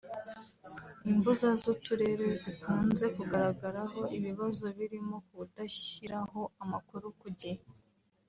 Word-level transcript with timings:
Imbuza 1.11 1.49
z’Uturere 1.61 2.25
zikunze 2.41 3.05
kugaragaraho 3.15 3.99
ibibazo 4.17 4.65
birimo 4.77 5.15
kudashyiraho 5.27 6.41
amakuru 6.63 7.07
ku 7.19 7.27
gihe 7.39 7.63